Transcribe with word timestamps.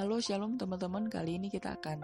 Halo 0.00 0.16
Shalom 0.16 0.56
teman-teman, 0.56 1.12
kali 1.12 1.36
ini 1.36 1.52
kita 1.52 1.76
akan 1.76 2.00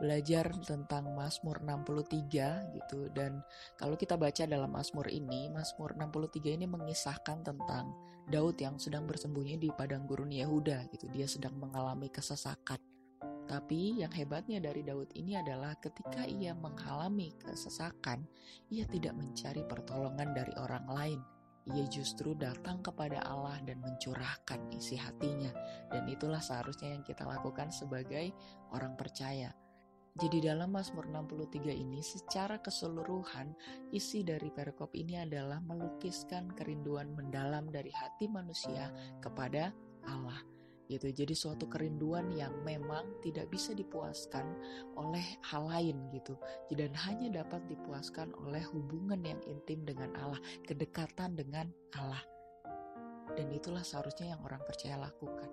belajar 0.00 0.48
tentang 0.64 1.12
Mazmur 1.12 1.60
63 1.60 2.72
gitu 2.72 3.12
dan 3.12 3.44
kalau 3.76 4.00
kita 4.00 4.16
baca 4.16 4.48
dalam 4.48 4.72
Mazmur 4.72 5.12
ini, 5.12 5.52
Mazmur 5.52 5.92
63 5.92 6.56
ini 6.56 6.64
mengisahkan 6.64 7.44
tentang 7.44 7.92
Daud 8.32 8.56
yang 8.56 8.80
sedang 8.80 9.04
bersembunyi 9.04 9.60
di 9.60 9.68
padang 9.68 10.08
gurun 10.08 10.32
Yehuda 10.32 10.88
gitu. 10.88 11.04
Dia 11.12 11.28
sedang 11.28 11.52
mengalami 11.60 12.08
kesesakan. 12.08 12.80
Tapi 13.44 14.00
yang 14.00 14.12
hebatnya 14.16 14.64
dari 14.64 14.80
Daud 14.80 15.12
ini 15.12 15.36
adalah 15.36 15.76
ketika 15.76 16.24
ia 16.24 16.56
mengalami 16.56 17.36
kesesakan, 17.44 18.24
ia 18.72 18.88
tidak 18.88 19.12
mencari 19.12 19.68
pertolongan 19.68 20.32
dari 20.32 20.56
orang 20.56 20.88
lain 20.88 21.20
ia 21.76 21.86
justru 21.88 22.32
datang 22.32 22.80
kepada 22.80 23.20
Allah 23.24 23.60
dan 23.64 23.80
mencurahkan 23.84 24.72
isi 24.72 24.96
hatinya. 24.96 25.52
Dan 25.92 26.08
itulah 26.08 26.40
seharusnya 26.40 26.96
yang 26.96 27.04
kita 27.04 27.28
lakukan 27.28 27.68
sebagai 27.68 28.32
orang 28.72 28.96
percaya. 28.96 29.52
Jadi 30.18 30.50
dalam 30.50 30.74
Mazmur 30.74 31.06
63 31.06 31.70
ini 31.70 32.02
secara 32.02 32.58
keseluruhan 32.58 33.54
isi 33.94 34.26
dari 34.26 34.50
perikop 34.50 34.90
ini 34.98 35.14
adalah 35.14 35.62
melukiskan 35.62 36.50
kerinduan 36.58 37.14
mendalam 37.14 37.70
dari 37.70 37.94
hati 37.94 38.26
manusia 38.26 38.90
kepada 39.22 39.70
Allah 40.10 40.57
gitu. 40.88 41.12
Jadi 41.12 41.36
suatu 41.36 41.68
kerinduan 41.68 42.32
yang 42.32 42.52
memang 42.64 43.20
tidak 43.20 43.52
bisa 43.52 43.76
dipuaskan 43.76 44.56
oleh 44.96 45.22
hal 45.44 45.68
lain 45.68 46.08
gitu. 46.10 46.34
Dan 46.72 46.90
hanya 46.96 47.44
dapat 47.44 47.62
dipuaskan 47.68 48.32
oleh 48.48 48.64
hubungan 48.72 49.20
yang 49.22 49.38
intim 49.46 49.84
dengan 49.84 50.10
Allah, 50.18 50.40
kedekatan 50.64 51.36
dengan 51.36 51.68
Allah. 51.94 52.24
Dan 53.36 53.52
itulah 53.52 53.84
seharusnya 53.84 54.34
yang 54.34 54.40
orang 54.42 54.64
percaya 54.64 54.98
lakukan. 54.98 55.52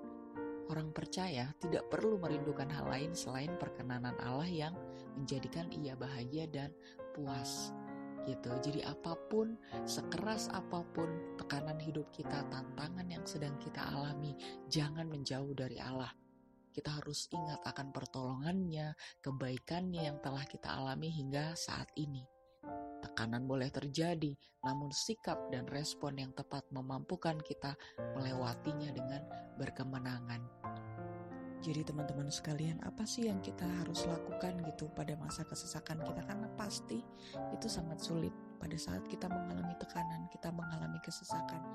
Orang 0.65 0.89
percaya 0.97 1.53
tidak 1.61 1.85
perlu 1.93 2.17
merindukan 2.17 2.65
hal 2.73 2.89
lain 2.89 3.13
selain 3.13 3.53
perkenanan 3.61 4.17
Allah 4.17 4.49
yang 4.49 4.73
menjadikan 5.13 5.69
ia 5.69 5.93
bahagia 5.93 6.49
dan 6.49 6.73
puas 7.13 7.69
gitu. 8.25 8.51
Jadi 8.59 8.81
apa 8.81 9.13
pun, 9.29 9.55
sekeras 9.85 10.49
apa 10.51 10.81
pun 10.93 11.07
tekanan 11.37 11.77
hidup 11.77 12.09
kita, 12.11 12.45
tantangan 12.49 13.07
yang 13.07 13.23
sedang 13.23 13.55
kita 13.61 13.81
alami, 13.81 14.35
jangan 14.67 15.05
menjauh 15.07 15.53
dari 15.53 15.77
Allah. 15.79 16.11
Kita 16.75 16.99
harus 16.99 17.31
ingat 17.31 17.63
akan 17.63 17.95
pertolongannya, 17.95 18.91
kebaikannya 19.23 20.11
yang 20.11 20.19
telah 20.19 20.43
kita 20.43 20.67
alami 20.67 21.07
hingga 21.07 21.55
saat 21.55 21.87
ini. 21.95 22.19
Tekanan 22.99 23.47
boleh 23.47 23.71
terjadi, 23.71 24.35
namun 24.65 24.89
sikap 24.91 25.37
dan 25.53 25.69
respon 25.71 26.19
yang 26.19 26.33
tepat 26.33 26.65
memampukan 26.73 27.37
kita 27.45 27.77
melewatinya 28.17 28.91
dengan 28.91 29.21
berkemenangan. 29.55 30.64
Jadi 31.65 31.81
teman-teman 31.81 32.29
sekalian, 32.29 32.77
apa 32.85 33.09
sih 33.09 33.25
yang 33.25 33.41
kita 33.41 33.65
harus 33.81 34.05
lakukan 34.05 34.53
gitu 34.69 34.85
pada 34.93 35.17
masa 35.17 35.41
kesesakan 35.49 35.97
kita? 36.05 36.21
Karena 36.21 36.45
pasti 36.53 37.01
itu 37.57 37.65
sangat 37.65 37.97
sulit 37.97 38.29
pada 38.61 38.77
saat 38.77 39.01
kita 39.09 39.25
mengalami 39.25 39.73
tekanan, 39.81 40.29
kita 40.29 40.53
mengalami 40.53 41.01
kesesakan. 41.01 41.65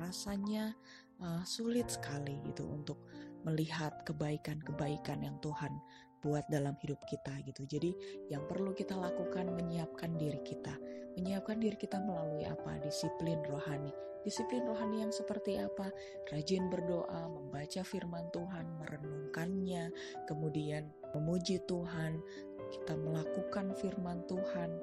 Rasanya 0.00 0.72
uh, 1.20 1.44
sulit 1.44 1.92
sekali 1.92 2.40
gitu 2.48 2.64
untuk 2.72 3.04
melihat 3.44 4.00
kebaikan-kebaikan 4.08 5.20
yang 5.20 5.36
Tuhan 5.44 5.76
buat 6.24 6.48
dalam 6.48 6.72
hidup 6.80 7.04
kita 7.04 7.36
gitu. 7.44 7.68
Jadi 7.68 7.92
yang 8.32 8.48
perlu 8.48 8.72
kita 8.72 8.96
lakukan 8.96 9.52
menyiapkan 9.52 10.16
diri 10.16 10.40
kita. 10.40 10.72
Menyiapkan 11.20 11.60
diri 11.60 11.76
kita 11.76 12.00
melalui 12.00 12.48
apa? 12.48 12.80
Disiplin 12.80 13.44
rohani. 13.44 13.92
Disiplin 14.24 14.64
rohani 14.64 15.04
yang 15.04 15.12
seperti 15.12 15.60
apa? 15.60 15.92
Rajin 16.32 16.72
berdoa, 16.72 17.28
membaca 17.28 17.84
firman 17.84 18.32
Tuhan, 18.32 18.64
merenungkannya, 18.80 19.92
kemudian 20.24 20.88
memuji 21.12 21.60
Tuhan, 21.68 22.24
kita 22.72 22.96
melakukan 22.96 23.76
firman 23.76 24.24
Tuhan, 24.24 24.80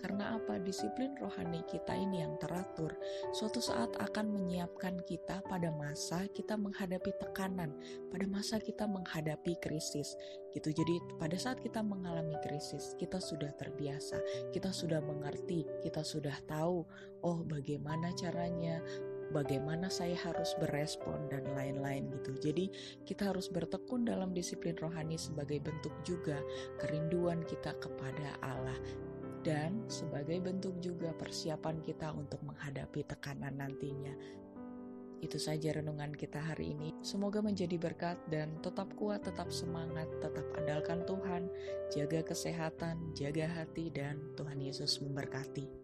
karena 0.00 0.40
apa? 0.40 0.56
Disiplin 0.62 1.12
rohani 1.20 1.60
kita 1.68 1.92
ini 1.92 2.24
yang 2.24 2.40
teratur 2.40 2.96
suatu 3.32 3.60
saat 3.60 3.92
akan 4.00 4.32
menyiapkan 4.32 5.00
kita 5.04 5.44
pada 5.44 5.68
masa 5.74 6.24
kita 6.32 6.56
menghadapi 6.56 7.12
tekanan, 7.20 7.76
pada 8.08 8.24
masa 8.24 8.56
kita 8.56 8.88
menghadapi 8.88 9.56
krisis. 9.60 10.16
Gitu. 10.52 10.72
Jadi 10.72 11.00
pada 11.20 11.36
saat 11.36 11.60
kita 11.60 11.84
mengalami 11.84 12.34
krisis, 12.40 12.96
kita 12.96 13.20
sudah 13.20 13.52
terbiasa, 13.56 14.16
kita 14.52 14.72
sudah 14.72 15.04
mengerti, 15.04 15.68
kita 15.84 16.00
sudah 16.00 16.34
tahu 16.48 16.88
oh 17.24 17.38
bagaimana 17.44 18.14
caranya, 18.16 18.80
bagaimana 19.32 19.92
saya 19.92 20.16
harus 20.16 20.56
berespon 20.56 21.28
dan 21.28 21.44
lain-lain 21.52 22.08
gitu. 22.20 22.32
Jadi 22.40 22.72
kita 23.04 23.32
harus 23.32 23.52
bertekun 23.52 24.08
dalam 24.08 24.32
disiplin 24.32 24.76
rohani 24.80 25.20
sebagai 25.20 25.60
bentuk 25.60 25.92
juga 26.04 26.40
kerinduan 26.80 27.44
kita 27.44 27.76
kepada 27.76 28.40
Allah 28.40 28.76
dan 29.48 29.88
sebagai 29.88 30.44
bentuk 30.44 30.76
juga 30.84 31.16
persiapan 31.16 31.80
kita 31.80 32.12
untuk 32.12 32.44
menghadapi 32.44 33.00
tekanan 33.08 33.56
nantinya. 33.56 34.12
Itu 35.24 35.40
saja 35.40 35.72
renungan 35.72 36.12
kita 36.12 36.36
hari 36.36 36.76
ini. 36.76 36.92
Semoga 37.00 37.40
menjadi 37.40 37.80
berkat 37.80 38.20
dan 38.28 38.60
tetap 38.60 38.92
kuat, 38.94 39.24
tetap 39.24 39.48
semangat, 39.48 40.06
tetap 40.20 40.44
andalkan 40.60 41.02
Tuhan, 41.08 41.48
jaga 41.88 42.20
kesehatan, 42.22 43.16
jaga 43.16 43.48
hati, 43.48 43.88
dan 43.88 44.20
Tuhan 44.36 44.60
Yesus 44.60 45.00
memberkati. 45.00 45.78